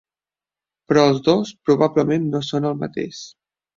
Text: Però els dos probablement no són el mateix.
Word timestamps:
Però 0.91 1.03
els 1.09 1.21
dos 1.27 1.51
probablement 1.71 2.27
no 2.33 2.45
són 2.49 2.67
el 2.71 2.79
mateix. 2.85 3.21